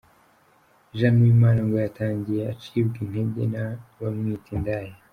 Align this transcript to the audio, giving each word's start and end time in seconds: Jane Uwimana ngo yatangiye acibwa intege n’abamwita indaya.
Jane 0.97 1.17
Uwimana 1.21 1.59
ngo 1.65 1.75
yatangiye 1.85 2.41
acibwa 2.53 2.97
intege 3.05 3.41
n’abamwita 3.53 4.49
indaya. 4.57 4.93